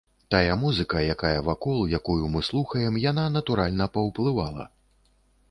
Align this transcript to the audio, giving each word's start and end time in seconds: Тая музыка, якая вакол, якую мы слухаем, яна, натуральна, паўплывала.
Тая 0.35 0.53
музыка, 0.61 1.03
якая 1.15 1.39
вакол, 1.49 1.83
якую 1.99 2.31
мы 2.37 2.41
слухаем, 2.49 2.99
яна, 3.05 3.27
натуральна, 3.37 3.91
паўплывала. 3.99 4.69